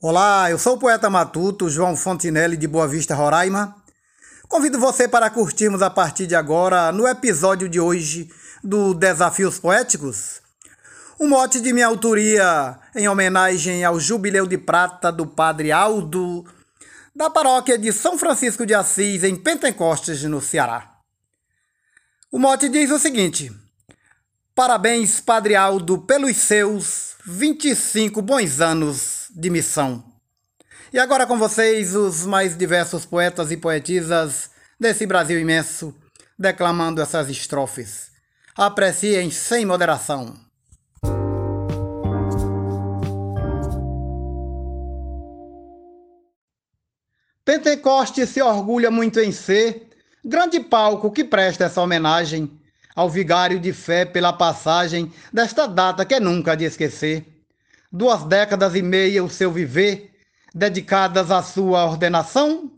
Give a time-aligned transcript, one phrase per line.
[0.00, 3.74] Olá, eu sou o poeta matuto João Fontinelli de Boa Vista, Roraima.
[4.46, 8.30] Convido você para curtirmos a partir de agora, no episódio de hoje
[8.62, 10.40] do Desafios Poéticos,
[11.18, 16.46] um mote de minha autoria em homenagem ao Jubileu de Prata do Padre Aldo,
[17.12, 20.92] da paróquia de São Francisco de Assis, em Pentecostes, no Ceará.
[22.30, 23.50] O mote diz o seguinte:
[24.54, 30.04] Parabéns, Padre Aldo, pelos seus 25 bons anos de missão.
[30.92, 35.94] E agora com vocês os mais diversos poetas e poetisas desse Brasil imenso,
[36.38, 38.10] declamando essas estrofes.
[38.56, 40.34] Apreciem sem moderação.
[47.44, 49.88] Pentecoste se orgulha muito em ser
[50.24, 52.50] grande palco que presta essa homenagem
[52.94, 57.37] ao vigário de fé pela passagem desta data que é nunca de esquecer
[57.90, 60.12] duas décadas e meia o seu viver
[60.54, 62.70] dedicadas à sua ordenação,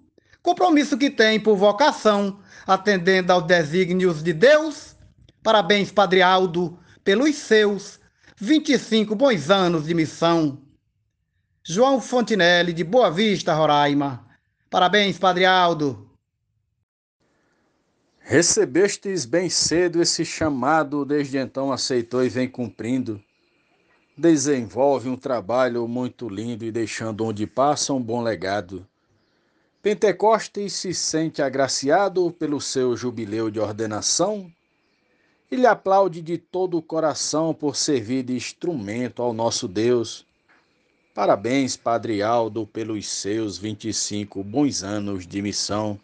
[0.42, 4.96] compromisso que tem por vocação, atendendo aos desígnios de Deus.
[5.42, 7.98] Parabéns, Padre Aldo, pelos seus
[8.36, 10.62] 25 bons anos de missão.
[11.62, 14.26] João Fontinelli, de Boa Vista, Roraima.
[14.68, 16.08] Parabéns, Padre Aldo.
[18.18, 23.20] Recebestes bem cedo esse chamado, desde então aceitou e vem cumprindo
[24.20, 28.86] desenvolve um trabalho muito lindo e deixando onde passa um bom legado.
[29.82, 34.52] Pentecostes se sente agraciado pelo seu jubileu de ordenação
[35.50, 40.26] e lhe aplaude de todo o coração por servir de instrumento ao nosso Deus.
[41.14, 45.98] Parabéns, Padre Aldo, pelos seus 25 bons anos de missão.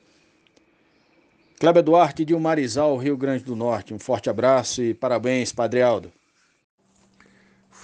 [1.61, 3.92] Cléber Duarte de Umarizal, Rio Grande do Norte.
[3.92, 6.11] Um forte abraço e parabéns, Padre Aldo.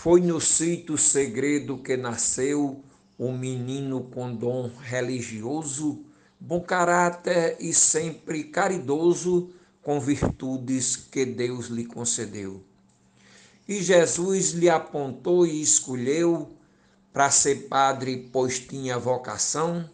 [0.02, 2.82] Foi no sítio segredo que nasceu
[3.16, 6.04] um menino com dom religioso,
[6.40, 12.64] bom caráter e sempre caridoso, com virtudes que Deus lhe concedeu.
[13.68, 16.50] E Jesus lhe apontou e escolheu
[17.12, 19.88] para ser padre, pois tinha vocação,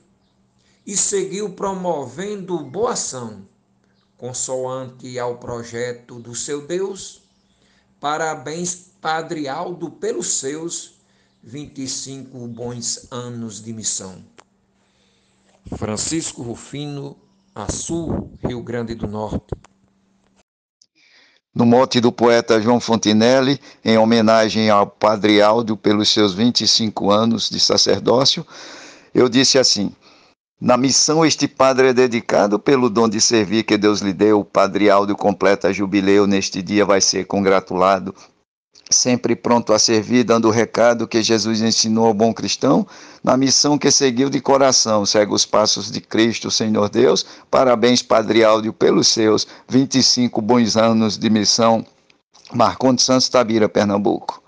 [0.86, 3.46] e seguiu promovendo boa ação,
[4.16, 7.20] consoante ao projeto do seu Deus.
[8.00, 10.94] Parabéns Padre Aldo pelos seus
[11.44, 14.16] 25 bons anos de missão.
[15.76, 17.16] Francisco Rufino,
[17.54, 19.54] Açu, Rio Grande do Norte.
[21.54, 27.48] No mote do poeta João Fontinelli, em homenagem ao Padre Aldo pelos seus 25 anos
[27.48, 28.44] de sacerdócio,
[29.14, 29.94] eu disse assim:
[30.60, 34.40] Na missão, este padre é dedicado pelo dom de servir que Deus lhe deu.
[34.40, 38.12] O Padre Aldo completa jubileu neste dia, vai ser congratulado
[38.90, 42.86] sempre pronto a servir, dando o recado que Jesus ensinou ao bom cristão,
[43.22, 47.24] na missão que seguiu de coração, segue os passos de Cristo, Senhor Deus.
[47.50, 51.84] Parabéns, Padre Áudio, pelos seus 25 bons anos de missão.
[52.54, 54.42] Marcondes Santos Tabira, Pernambuco.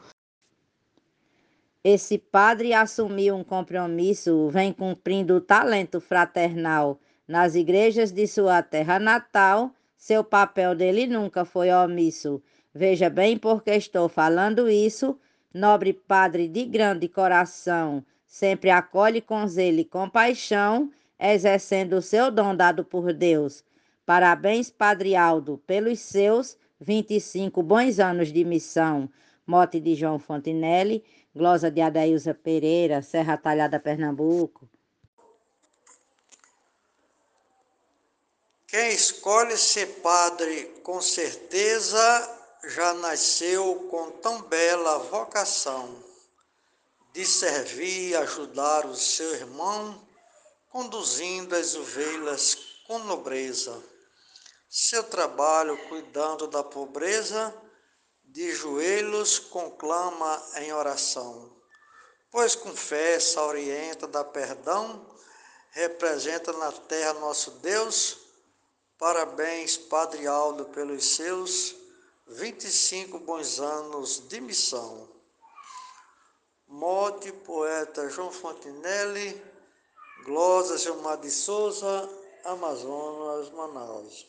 [1.82, 8.98] Esse padre assumiu um compromisso, vem cumprindo o talento fraternal nas igrejas de sua terra
[8.98, 9.70] natal.
[9.96, 12.42] Seu papel dele nunca foi omisso
[12.74, 15.18] Veja bem porque estou falando isso.
[15.52, 22.54] Nobre Padre de grande coração, sempre acolhe com zelo e compaixão, exercendo o seu dom
[22.54, 23.64] dado por Deus.
[24.06, 29.10] Parabéns, Padre Aldo, pelos seus 25 bons anos de missão.
[29.44, 31.04] Mote de João Fontinelli,
[31.34, 34.68] glosa de Adailza Pereira, Serra Talhada, Pernambuco.
[38.68, 46.04] Quem escolhe ser padre, com certeza já nasceu com tão bela vocação
[47.12, 50.06] de servir e ajudar o seu irmão,
[50.68, 52.56] conduzindo as ovelhas
[52.86, 53.82] com nobreza.
[54.68, 57.52] Seu trabalho cuidando da pobreza,
[58.24, 61.52] de joelhos conclama em oração,
[62.30, 65.04] pois confessa, orienta, dá perdão,
[65.72, 68.18] representa na terra nosso Deus.
[68.96, 71.79] Parabéns, Padre Aldo, pelos seus
[72.30, 75.08] 25 bons anos de missão.
[76.68, 79.42] Mote, poeta João Fontinelli,
[80.24, 82.08] Glosa Gilmar de Souza,
[82.44, 84.26] Amazonas, Manaus.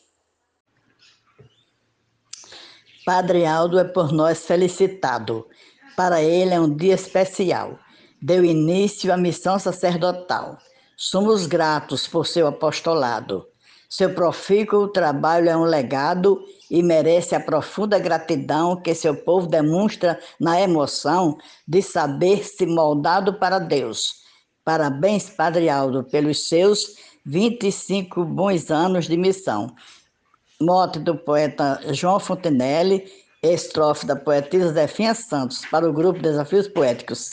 [3.06, 5.48] Padre Aldo é por nós felicitado.
[5.96, 7.78] Para ele é um dia especial.
[8.20, 10.58] Deu início à missão sacerdotal.
[10.96, 13.51] Somos gratos por seu apostolado.
[13.92, 20.18] Seu profícuo trabalho é um legado e merece a profunda gratidão que seu povo demonstra
[20.40, 21.36] na emoção
[21.68, 24.22] de saber se moldado para Deus.
[24.64, 26.96] Parabéns, Padre Aldo, pelos seus
[27.26, 29.76] 25 bons anos de missão.
[30.58, 33.04] Mote do poeta João Fontenelle,
[33.42, 37.28] estrofe da poetisa Zefinha Santos, para o grupo Desafios Poéticos.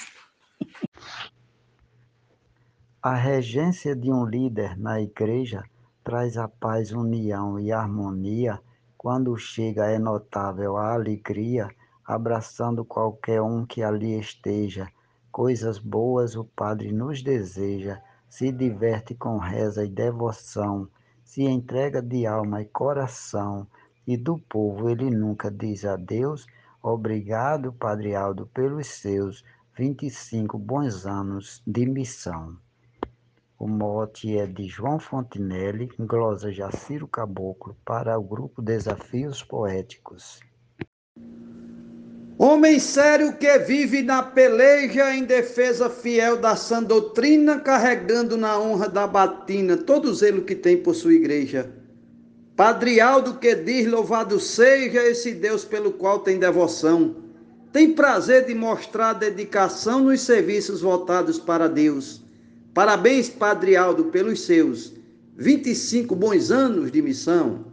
[3.01, 5.63] A regência de um líder na igreja
[6.03, 8.59] traz a paz, união e harmonia.
[8.97, 11.69] Quando chega, é notável a alegria,
[12.05, 14.87] abraçando qualquer um que ali esteja.
[15.31, 20.87] Coisas boas o Padre nos deseja, se diverte com reza e devoção,
[21.23, 23.67] se entrega de alma e coração,
[24.07, 26.47] e do povo ele nunca diz adeus.
[26.81, 29.43] Obrigado, Padre Aldo, pelos seus
[29.77, 32.57] 25 bons anos de missão.
[33.59, 40.39] O mote é de João Fontinelli, glosa Jaciro Caboclo, para o grupo Desafios Poéticos.
[42.37, 48.87] Homem sério que vive na peleja em defesa fiel da sã doutrina, carregando na honra
[48.87, 51.69] da batina todo zelo que tem por sua igreja.
[52.55, 57.13] Padre Aldo que diz louvado seja esse Deus pelo qual tem devoção.
[57.73, 62.28] Tem prazer de mostrar dedicação nos serviços voltados para Deus.
[62.79, 64.93] Parabéns, Padre Aldo, pelos seus
[65.35, 67.65] 25 bons anos de missão.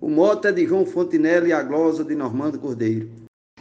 [0.00, 3.10] O mote é de João Fontinelli e a glosa de Normando Cordeiro.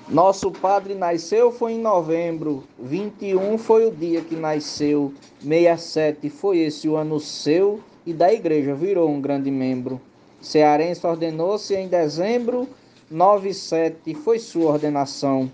[0.07, 6.87] Nosso padre nasceu foi em novembro, 21 foi o dia que nasceu, 67 foi esse
[6.87, 9.99] o ano seu e da igreja virou um grande membro.
[10.39, 12.65] Cearense ordenou-se em dezembro,
[13.11, 15.51] 97 foi sua ordenação.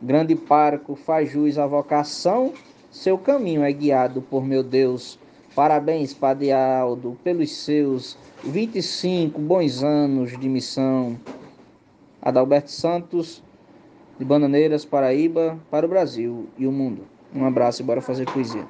[0.00, 2.54] Grande parco faz jus à vocação,
[2.90, 5.18] seu caminho é guiado por meu Deus.
[5.54, 11.18] Parabéns, Padre Aldo, pelos seus 25 bons anos de missão.
[12.20, 13.42] Adalberto Santos,
[14.18, 17.06] de Bananeiras, Paraíba, para o Brasil e o mundo.
[17.32, 18.66] Um abraço e bora fazer poesia.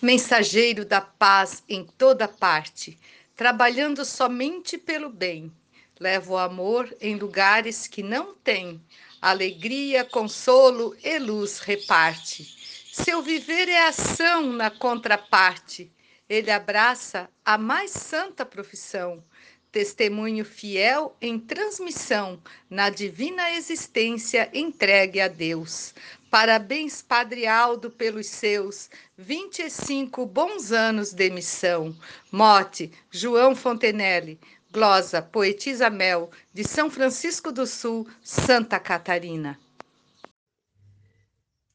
[0.00, 2.98] Mensageiro da paz em toda parte,
[3.34, 5.50] trabalhando somente pelo bem,
[5.98, 8.80] leva o amor em lugares que não tem,
[9.20, 12.57] alegria, consolo e luz reparte.
[13.04, 15.92] Seu viver é ação na contraparte,
[16.28, 19.22] ele abraça a mais santa profissão
[19.70, 22.40] testemunho fiel em transmissão
[22.70, 25.94] na divina existência entregue a Deus.
[26.30, 31.96] Parabéns, Padre Aldo, pelos seus 25 bons anos de missão.
[32.30, 34.38] Mote, João Fontenelle.
[34.70, 39.58] Glosa, Poetisa Mel, de São Francisco do Sul, Santa Catarina.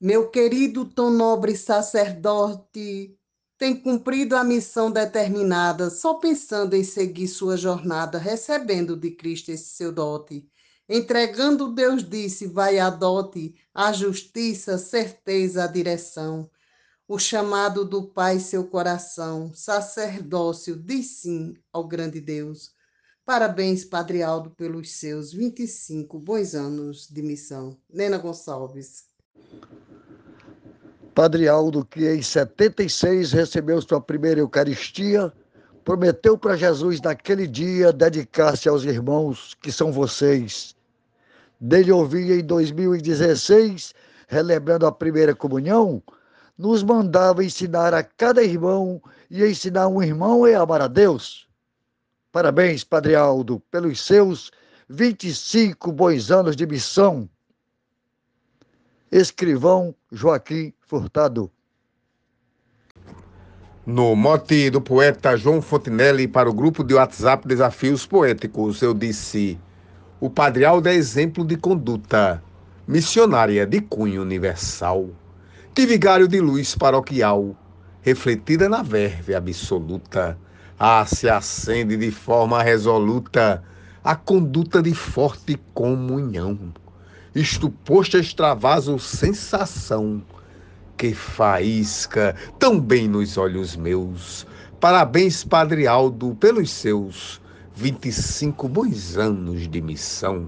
[0.05, 3.17] Meu querido tão nobre sacerdote,
[3.57, 9.63] tem cumprido a missão determinada, só pensando em seguir sua jornada, recebendo de Cristo esse
[9.63, 10.45] seu dote.
[10.89, 16.51] Entregando, Deus disse: vai adote a justiça, certeza, a direção.
[17.07, 22.73] O chamado do Pai, seu coração, sacerdócio, diz sim ao grande Deus.
[23.23, 27.77] Parabéns, Padre Aldo, pelos seus 25 bons anos de missão.
[27.89, 29.13] Nena Gonçalves.
[31.13, 35.31] Padre Aldo, que em 76 recebeu sua primeira Eucaristia,
[35.85, 40.75] prometeu para Jesus naquele dia dedicar-se aos irmãos que são vocês.
[41.59, 43.93] Dele ouvia em 2016,
[44.27, 46.01] relembrando a primeira comunhão,
[46.57, 48.99] nos mandava ensinar a cada irmão
[49.29, 51.47] e ensinar um irmão é amar a Deus.
[52.31, 54.51] Parabéns, Padre Aldo, pelos seus
[54.89, 57.29] 25 bons anos de missão.
[59.15, 61.51] Escrivão Joaquim Furtado.
[63.85, 69.59] No mote do poeta João Fontinelli para o grupo de WhatsApp Desafios Poéticos, eu disse:
[70.19, 72.43] O Padre Aldo é exemplo de conduta
[72.87, 75.11] missionária de cunho universal,
[75.75, 77.55] de vigário de luz paroquial,
[78.01, 80.35] refletida na verve absoluta.
[80.79, 83.63] Ah, se acende de forma resoluta
[84.03, 86.73] a conduta de forte comunhão.
[87.35, 90.21] Isto posto extravaso sensação
[90.95, 94.45] que faísca tão bem nos olhos meus.
[94.79, 97.41] Parabéns, Padre Aldo, pelos seus
[97.75, 100.47] 25 bons anos de missão.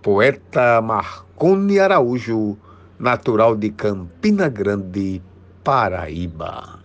[0.00, 2.56] Poeta Marcone Araújo,
[3.00, 5.20] natural de Campina Grande,
[5.64, 6.78] Paraíba.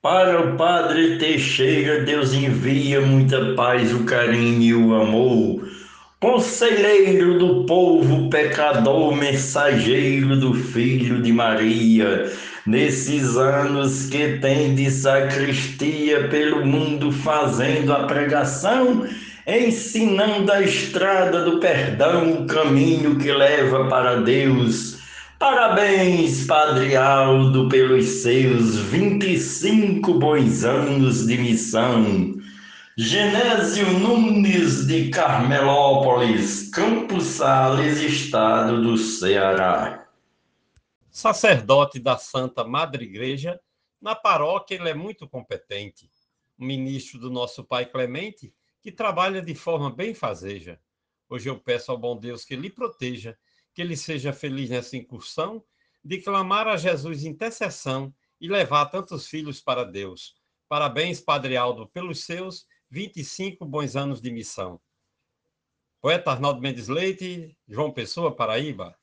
[0.00, 5.83] Para o Padre Teixeira, Deus envia muita paz, o carinho e o amor
[6.24, 12.32] Conselheiro do povo pecador, mensageiro do Filho de Maria,
[12.66, 19.06] nesses anos que tem de sacristia pelo mundo fazendo a pregação,
[19.46, 24.96] ensinando a estrada do perdão, o caminho que leva para Deus.
[25.38, 32.34] Parabéns, Padre Aldo, pelos seus 25 bons anos de missão.
[32.96, 40.08] Genésio Nunes de Carmelópolis, Campos Sales, estado do Ceará.
[41.10, 43.60] Sacerdote da Santa Madre Igreja,
[44.00, 46.08] na paróquia ele é muito competente.
[46.56, 50.78] ministro do nosso Pai Clemente, que trabalha de forma bem fazeja.
[51.28, 53.36] Hoje eu peço ao bom Deus que lhe proteja
[53.74, 55.64] que ele seja feliz nessa incursão
[56.04, 60.36] de clamar a Jesus intercessão e levar tantos filhos para Deus.
[60.68, 64.78] Parabéns, Padre Aldo, pelos seus 25 bons anos de missão.
[66.00, 68.94] Poeta Arnaldo Mendes Leite, João Pessoa, Paraíba.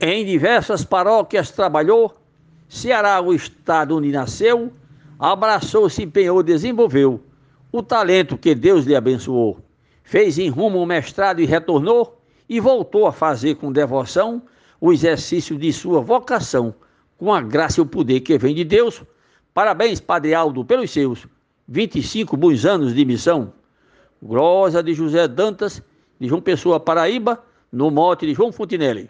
[0.00, 2.12] Em diversas paróquias trabalhou,
[2.68, 4.72] Ceará, o estado onde nasceu,
[5.16, 7.22] abraçou, se empenhou, desenvolveu
[7.70, 9.60] o talento que Deus lhe abençoou.
[10.02, 14.42] Fez em rumo um mestrado e retornou e voltou a fazer com devoção
[14.80, 16.74] o exercício de sua vocação,
[17.16, 19.04] com a graça e o poder que vem de Deus.
[19.54, 21.28] Parabéns, Padre Aldo, pelos seus
[21.72, 23.50] 25 bons anos de missão.
[24.22, 25.82] Glosa de José Dantas,
[26.20, 29.08] de João Pessoa, Paraíba, no mote de João Fontinelli.